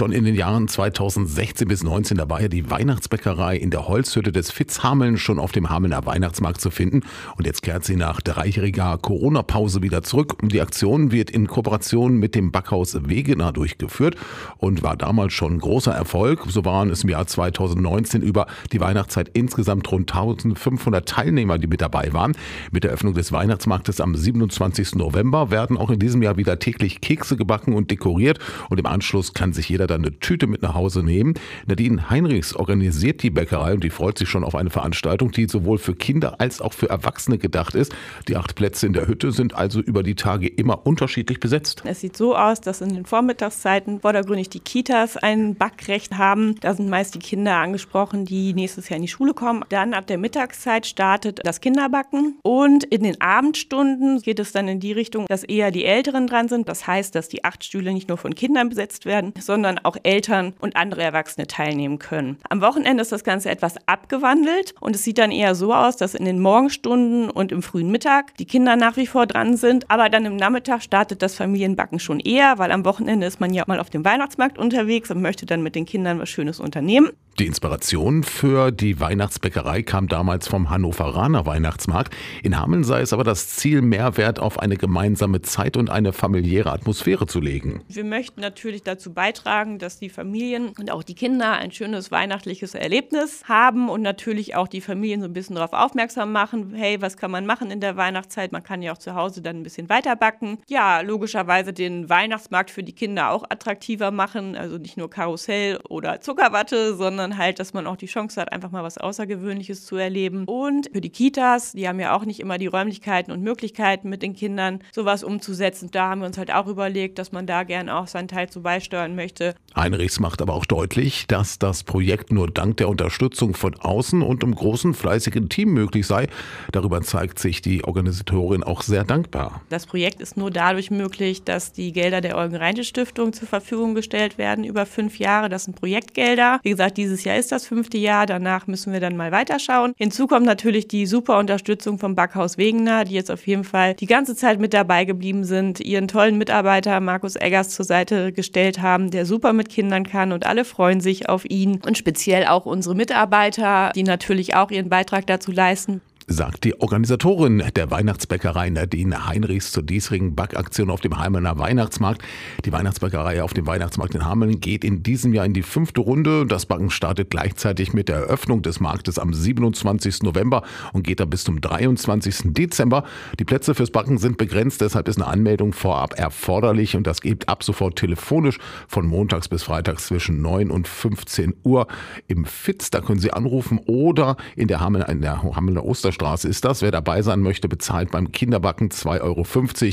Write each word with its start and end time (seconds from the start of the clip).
Schon 0.00 0.12
in 0.12 0.24
den 0.24 0.36
Jahren 0.36 0.68
2016 0.68 1.66
bis 1.66 1.82
19, 1.82 2.18
da 2.18 2.30
war 2.30 2.40
ja 2.40 2.46
die 2.46 2.70
Weihnachtsbäckerei 2.70 3.56
in 3.56 3.70
der 3.70 3.88
Holzhütte 3.88 4.30
des 4.30 4.52
Fitzhameln 4.52 5.16
schon 5.16 5.40
auf 5.40 5.50
dem 5.50 5.70
Hamelner 5.70 6.06
Weihnachtsmarkt 6.06 6.60
zu 6.60 6.70
finden. 6.70 7.00
Und 7.36 7.46
jetzt 7.46 7.64
kehrt 7.64 7.84
sie 7.84 7.96
nach 7.96 8.20
dreijähriger 8.20 8.96
Corona-Pause 8.98 9.82
wieder 9.82 10.04
zurück. 10.04 10.36
Die 10.40 10.60
Aktion 10.60 11.10
wird 11.10 11.32
in 11.32 11.48
Kooperation 11.48 12.16
mit 12.16 12.36
dem 12.36 12.52
Backhaus 12.52 12.96
Wegener 13.08 13.50
durchgeführt 13.50 14.14
und 14.58 14.84
war 14.84 14.96
damals 14.96 15.32
schon 15.32 15.58
großer 15.58 15.90
Erfolg. 15.90 16.44
So 16.46 16.64
waren 16.64 16.90
es 16.90 17.02
im 17.02 17.10
Jahr 17.10 17.26
2019 17.26 18.22
über 18.22 18.46
die 18.70 18.80
Weihnachtszeit 18.80 19.30
insgesamt 19.32 19.90
rund 19.90 20.14
1500 20.14 21.08
Teilnehmer, 21.08 21.58
die 21.58 21.66
mit 21.66 21.80
dabei 21.80 22.12
waren. 22.12 22.36
Mit 22.70 22.84
der 22.84 22.92
Öffnung 22.92 23.14
des 23.14 23.32
Weihnachtsmarktes 23.32 24.00
am 24.00 24.14
27. 24.14 24.94
November 24.94 25.50
werden 25.50 25.76
auch 25.76 25.90
in 25.90 25.98
diesem 25.98 26.22
Jahr 26.22 26.36
wieder 26.36 26.60
täglich 26.60 27.00
Kekse 27.00 27.36
gebacken 27.36 27.74
und 27.74 27.90
dekoriert. 27.90 28.38
Und 28.68 28.78
im 28.78 28.86
Anschluss 28.86 29.34
kann 29.34 29.52
sich 29.52 29.68
jeder 29.68 29.87
dann 29.88 30.04
eine 30.04 30.18
Tüte 30.18 30.46
mit 30.46 30.62
nach 30.62 30.74
Hause 30.74 31.02
nehmen. 31.02 31.34
Nadine 31.66 32.10
Heinrichs 32.10 32.54
organisiert 32.54 33.22
die 33.22 33.30
Bäckerei 33.30 33.74
und 33.74 33.84
die 33.84 33.90
freut 33.90 34.18
sich 34.18 34.28
schon 34.28 34.44
auf 34.44 34.54
eine 34.54 34.70
Veranstaltung, 34.70 35.32
die 35.32 35.48
sowohl 35.48 35.78
für 35.78 35.94
Kinder 35.94 36.40
als 36.40 36.60
auch 36.60 36.72
für 36.72 36.88
Erwachsene 36.88 37.38
gedacht 37.38 37.74
ist. 37.74 37.94
Die 38.28 38.36
acht 38.36 38.54
Plätze 38.54 38.86
in 38.86 38.92
der 38.92 39.06
Hütte 39.06 39.32
sind 39.32 39.54
also 39.54 39.80
über 39.80 40.02
die 40.02 40.14
Tage 40.14 40.46
immer 40.46 40.86
unterschiedlich 40.86 41.40
besetzt. 41.40 41.82
Es 41.84 42.00
sieht 42.00 42.16
so 42.16 42.36
aus, 42.36 42.60
dass 42.60 42.80
in 42.80 42.94
den 42.94 43.06
Vormittagszeiten 43.06 44.00
vordergründig 44.00 44.50
die 44.50 44.60
Kitas 44.60 45.16
ein 45.16 45.54
Backrecht 45.54 46.16
haben. 46.18 46.54
Da 46.60 46.74
sind 46.74 46.88
meist 46.88 47.14
die 47.14 47.18
Kinder 47.18 47.56
angesprochen, 47.56 48.24
die 48.24 48.54
nächstes 48.54 48.88
Jahr 48.88 48.96
in 48.96 49.02
die 49.02 49.08
Schule 49.08 49.34
kommen. 49.34 49.64
Dann 49.68 49.94
ab 49.94 50.06
der 50.06 50.18
Mittagszeit 50.18 50.86
startet 50.86 51.40
das 51.44 51.60
Kinderbacken 51.60 52.38
und 52.42 52.84
in 52.84 53.02
den 53.02 53.20
Abendstunden 53.20 54.20
geht 54.20 54.38
es 54.38 54.52
dann 54.52 54.68
in 54.68 54.80
die 54.80 54.92
Richtung, 54.92 55.26
dass 55.26 55.44
eher 55.44 55.70
die 55.70 55.84
Älteren 55.84 56.26
dran 56.26 56.48
sind. 56.48 56.68
Das 56.68 56.86
heißt, 56.86 57.14
dass 57.14 57.28
die 57.28 57.44
acht 57.44 57.64
Stühle 57.64 57.92
nicht 57.92 58.08
nur 58.08 58.18
von 58.18 58.34
Kindern 58.34 58.68
besetzt 58.68 59.06
werden, 59.06 59.32
sondern 59.40 59.77
auch 59.84 59.96
Eltern 60.02 60.54
und 60.60 60.76
andere 60.76 61.02
Erwachsene 61.02 61.46
teilnehmen 61.46 61.98
können. 61.98 62.38
Am 62.48 62.60
Wochenende 62.60 63.02
ist 63.02 63.12
das 63.12 63.24
Ganze 63.24 63.50
etwas 63.50 63.76
abgewandelt 63.86 64.74
und 64.80 64.94
es 64.94 65.04
sieht 65.04 65.18
dann 65.18 65.30
eher 65.30 65.54
so 65.54 65.74
aus, 65.74 65.96
dass 65.96 66.14
in 66.14 66.24
den 66.24 66.40
Morgenstunden 66.40 67.30
und 67.30 67.52
im 67.52 67.62
frühen 67.62 67.90
Mittag 67.90 68.36
die 68.36 68.46
Kinder 68.46 68.76
nach 68.76 68.96
wie 68.96 69.06
vor 69.06 69.26
dran 69.26 69.56
sind, 69.56 69.90
aber 69.90 70.08
dann 70.08 70.24
im 70.24 70.36
Nachmittag 70.36 70.82
startet 70.82 71.22
das 71.22 71.34
Familienbacken 71.34 71.98
schon 71.98 72.20
eher, 72.20 72.58
weil 72.58 72.72
am 72.72 72.84
Wochenende 72.84 73.26
ist 73.26 73.40
man 73.40 73.54
ja 73.54 73.64
mal 73.66 73.80
auf 73.80 73.90
dem 73.90 74.04
Weihnachtsmarkt 74.04 74.58
unterwegs 74.58 75.10
und 75.10 75.22
möchte 75.22 75.46
dann 75.46 75.62
mit 75.62 75.74
den 75.74 75.86
Kindern 75.86 76.18
was 76.18 76.28
Schönes 76.28 76.60
unternehmen. 76.60 77.10
Die 77.38 77.46
Inspiration 77.46 78.24
für 78.24 78.72
die 78.72 78.98
Weihnachtsbäckerei 78.98 79.82
kam 79.82 80.08
damals 80.08 80.48
vom 80.48 80.70
Hannoveraner 80.70 81.46
Weihnachtsmarkt. 81.46 82.12
In 82.42 82.58
Hameln 82.58 82.82
sei 82.82 83.00
es 83.00 83.12
aber 83.12 83.22
das 83.22 83.50
Ziel, 83.50 83.80
Mehrwert 83.80 84.40
auf 84.40 84.58
eine 84.58 84.76
gemeinsame 84.76 85.40
Zeit 85.42 85.76
und 85.76 85.88
eine 85.88 86.12
familiäre 86.12 86.72
Atmosphäre 86.72 87.28
zu 87.28 87.38
legen. 87.38 87.84
Wir 87.86 88.02
möchten 88.02 88.40
natürlich 88.40 88.82
dazu 88.82 89.14
beitragen, 89.14 89.78
dass 89.78 90.00
die 90.00 90.08
Familien 90.08 90.72
und 90.80 90.90
auch 90.90 91.04
die 91.04 91.14
Kinder 91.14 91.52
ein 91.52 91.70
schönes 91.70 92.10
weihnachtliches 92.10 92.74
Erlebnis 92.74 93.44
haben 93.44 93.88
und 93.88 94.02
natürlich 94.02 94.56
auch 94.56 94.66
die 94.66 94.80
Familien 94.80 95.20
so 95.20 95.26
ein 95.28 95.32
bisschen 95.32 95.54
darauf 95.54 95.74
aufmerksam 95.74 96.32
machen, 96.32 96.72
hey, 96.74 97.00
was 97.00 97.16
kann 97.16 97.30
man 97.30 97.46
machen 97.46 97.70
in 97.70 97.78
der 97.78 97.96
Weihnachtszeit? 97.96 98.50
Man 98.50 98.64
kann 98.64 98.82
ja 98.82 98.90
auch 98.90 98.98
zu 98.98 99.14
Hause 99.14 99.42
dann 99.42 99.58
ein 99.58 99.62
bisschen 99.62 99.88
weiter 99.88 100.16
backen. 100.16 100.58
Ja, 100.66 101.02
logischerweise 101.02 101.72
den 101.72 102.08
Weihnachtsmarkt 102.08 102.72
für 102.72 102.82
die 102.82 102.94
Kinder 102.94 103.30
auch 103.30 103.44
attraktiver 103.48 104.10
machen, 104.10 104.56
also 104.56 104.76
nicht 104.76 104.96
nur 104.96 105.08
Karussell 105.08 105.78
oder 105.88 106.20
Zuckerwatte, 106.20 106.96
sondern 106.96 107.27
sondern 107.28 107.38
halt, 107.38 107.58
dass 107.58 107.74
man 107.74 107.86
auch 107.86 107.96
die 107.96 108.06
Chance 108.06 108.40
hat, 108.40 108.52
einfach 108.52 108.70
mal 108.70 108.82
was 108.82 108.98
Außergewöhnliches 108.98 109.84
zu 109.84 109.96
erleben. 109.96 110.44
Und 110.46 110.88
für 110.92 111.00
die 111.00 111.10
Kitas, 111.10 111.72
die 111.72 111.88
haben 111.88 112.00
ja 112.00 112.16
auch 112.16 112.24
nicht 112.24 112.40
immer 112.40 112.58
die 112.58 112.66
Räumlichkeiten 112.66 113.32
und 113.32 113.42
Möglichkeiten 113.42 114.08
mit 114.08 114.22
den 114.22 114.34
Kindern, 114.34 114.80
sowas 114.92 115.22
umzusetzen. 115.22 115.90
Da 115.92 116.08
haben 116.08 116.20
wir 116.20 116.26
uns 116.26 116.38
halt 116.38 116.52
auch 116.52 116.66
überlegt, 116.66 117.18
dass 117.18 117.32
man 117.32 117.46
da 117.46 117.64
gerne 117.64 117.96
auch 117.96 118.06
seinen 118.06 118.28
Teil 118.28 118.48
zu 118.48 118.62
beisteuern 118.62 119.14
möchte. 119.14 119.54
Heinrichs 119.76 120.20
macht 120.20 120.40
aber 120.42 120.54
auch 120.54 120.64
deutlich, 120.64 121.26
dass 121.26 121.58
das 121.58 121.84
Projekt 121.84 122.32
nur 122.32 122.50
dank 122.50 122.78
der 122.78 122.88
Unterstützung 122.88 123.54
von 123.54 123.74
außen 123.78 124.22
und 124.22 124.42
im 124.42 124.54
großen, 124.54 124.94
fleißigen 124.94 125.48
Team 125.48 125.72
möglich 125.74 126.06
sei. 126.06 126.28
Darüber 126.72 127.02
zeigt 127.02 127.38
sich 127.38 127.62
die 127.62 127.84
Organisatorin 127.84 128.62
auch 128.62 128.82
sehr 128.82 129.04
dankbar. 129.04 129.62
Das 129.68 129.86
Projekt 129.86 130.20
ist 130.20 130.36
nur 130.36 130.50
dadurch 130.50 130.90
möglich, 130.90 131.42
dass 131.44 131.72
die 131.72 131.92
Gelder 131.92 132.20
der 132.20 132.36
Eugen-Reinte-Stiftung 132.36 133.32
zur 133.32 133.48
Verfügung 133.48 133.94
gestellt 133.94 134.38
werden 134.38 134.64
über 134.64 134.86
fünf 134.86 135.18
Jahre. 135.18 135.48
Das 135.48 135.64
sind 135.64 135.76
Projektgelder. 135.76 136.60
Wie 136.62 136.70
gesagt, 136.70 136.96
dieses 136.96 137.17
Jahr 137.24 137.36
ist 137.36 137.52
das 137.52 137.66
fünfte 137.66 137.98
Jahr. 137.98 138.26
Danach 138.26 138.66
müssen 138.66 138.92
wir 138.92 139.00
dann 139.00 139.16
mal 139.16 139.32
weiterschauen. 139.32 139.92
Hinzu 139.96 140.26
kommt 140.26 140.46
natürlich 140.46 140.88
die 140.88 141.06
super 141.06 141.38
Unterstützung 141.38 141.98
vom 141.98 142.14
Backhaus 142.14 142.58
Wegener, 142.58 143.04
die 143.04 143.14
jetzt 143.14 143.30
auf 143.30 143.46
jeden 143.46 143.64
Fall 143.64 143.94
die 143.94 144.06
ganze 144.06 144.34
Zeit 144.36 144.60
mit 144.60 144.74
dabei 144.74 145.04
geblieben 145.04 145.44
sind, 145.44 145.80
ihren 145.80 146.08
tollen 146.08 146.38
Mitarbeiter 146.38 147.00
Markus 147.00 147.36
Eggers 147.36 147.70
zur 147.70 147.84
Seite 147.84 148.32
gestellt 148.32 148.80
haben, 148.80 149.10
der 149.10 149.26
super 149.26 149.52
mit 149.52 149.68
Kindern 149.68 150.04
kann 150.04 150.32
und 150.32 150.46
alle 150.46 150.64
freuen 150.64 151.00
sich 151.00 151.28
auf 151.28 151.44
ihn. 151.48 151.80
Und 151.86 151.98
speziell 151.98 152.46
auch 152.46 152.66
unsere 152.66 152.94
Mitarbeiter, 152.94 153.92
die 153.94 154.02
natürlich 154.02 154.54
auch 154.54 154.70
ihren 154.70 154.88
Beitrag 154.88 155.26
dazu 155.26 155.52
leisten 155.52 156.00
sagt 156.28 156.64
die 156.64 156.78
Organisatorin 156.78 157.62
der 157.74 157.90
Weihnachtsbäckerei 157.90 158.68
Nadine 158.68 159.26
Heinrichs 159.26 159.72
zur 159.72 159.82
diesjährigen 159.82 160.34
Backaktion 160.34 160.90
auf 160.90 161.00
dem 161.00 161.18
Hamelner 161.18 161.58
Weihnachtsmarkt. 161.58 162.22
Die 162.66 162.72
Weihnachtsbäckerei 162.72 163.42
auf 163.42 163.54
dem 163.54 163.66
Weihnachtsmarkt 163.66 164.14
in 164.14 164.26
Hameln 164.26 164.60
geht 164.60 164.84
in 164.84 165.02
diesem 165.02 165.32
Jahr 165.32 165.46
in 165.46 165.54
die 165.54 165.62
fünfte 165.62 166.02
Runde. 166.02 166.44
Das 166.46 166.66
Backen 166.66 166.90
startet 166.90 167.30
gleichzeitig 167.30 167.94
mit 167.94 168.10
der 168.10 168.16
Eröffnung 168.16 168.60
des 168.60 168.78
Marktes 168.78 169.18
am 169.18 169.32
27. 169.32 170.22
November 170.22 170.62
und 170.92 171.06
geht 171.06 171.20
dann 171.20 171.30
bis 171.30 171.44
zum 171.44 171.62
23. 171.62 172.52
Dezember. 172.52 173.04
Die 173.38 173.44
Plätze 173.44 173.74
fürs 173.74 173.90
Backen 173.90 174.18
sind 174.18 174.36
begrenzt, 174.36 174.82
deshalb 174.82 175.08
ist 175.08 175.16
eine 175.16 175.26
Anmeldung 175.26 175.72
vorab 175.72 176.18
erforderlich 176.18 176.94
und 176.94 177.06
das 177.06 177.22
geht 177.22 177.48
ab 177.48 177.64
sofort 177.64 177.96
telefonisch 177.96 178.58
von 178.86 179.06
montags 179.06 179.48
bis 179.48 179.62
freitags 179.62 180.06
zwischen 180.06 180.42
9 180.42 180.70
und 180.70 180.88
15 180.88 181.54
Uhr 181.64 181.86
im 182.26 182.44
Fitz. 182.44 182.90
Da 182.90 183.00
können 183.00 183.18
Sie 183.18 183.32
anrufen 183.32 183.80
oder 183.86 184.36
in 184.56 184.68
der 184.68 184.80
Hamelner, 184.80 185.08
in 185.08 185.22
der 185.22 185.42
Hamelner 185.42 185.84
Osterstraße 185.84 186.17
Straße 186.18 186.48
ist 186.48 186.64
das. 186.64 186.82
Wer 186.82 186.90
dabei 186.90 187.22
sein 187.22 187.38
möchte, 187.38 187.68
bezahlt 187.68 188.10
beim 188.10 188.32
Kinderbacken 188.32 188.90
2,50 188.90 189.22
Euro. 189.22 189.46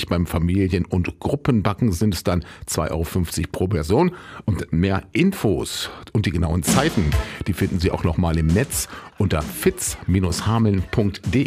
Beim 0.10 0.26
Familien- 0.26 0.86
und 0.86 1.20
Gruppenbacken 1.20 1.92
sind 1.92 2.16
es 2.16 2.24
dann 2.24 2.44
2,50 2.68 2.90
Euro 2.90 3.06
pro 3.52 3.68
Person. 3.68 4.10
Und 4.46 4.74
mehr 4.74 5.04
Infos 5.12 5.92
und 6.14 6.26
die 6.26 6.32
genauen 6.32 6.64
Zeiten, 6.64 7.12
die 7.46 7.54
finden 7.54 7.80
Sie 7.80 7.92
auch 7.92 8.04
nochmal 8.04 8.40
im 8.40 8.48
Netz 8.48 8.88
unter 9.20 9.44
fitz-hameln.de. 9.44 11.44